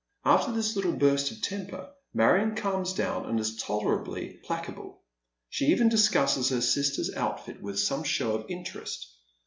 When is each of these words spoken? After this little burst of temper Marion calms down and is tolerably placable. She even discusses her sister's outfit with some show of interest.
After 0.25 0.51
this 0.51 0.75
little 0.75 0.93
burst 0.93 1.29
of 1.31 1.43
temper 1.43 1.91
Marion 2.11 2.55
calms 2.55 2.91
down 2.91 3.27
and 3.27 3.39
is 3.39 3.55
tolerably 3.55 4.39
placable. 4.43 5.03
She 5.51 5.65
even 5.65 5.89
discusses 5.89 6.49
her 6.49 6.61
sister's 6.61 7.13
outfit 7.13 7.61
with 7.61 7.79
some 7.79 8.03
show 8.03 8.33
of 8.33 8.49
interest. 8.49 9.05